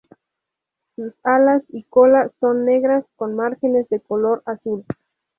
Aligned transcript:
Sus 0.95 1.13
alas 1.21 1.61
y 1.69 1.83
cola 1.83 2.31
son 2.39 2.65
negras 2.65 3.05
con 3.17 3.35
márgenes 3.35 3.87
de 3.89 3.99
color 3.99 4.41
azul. 4.47 4.83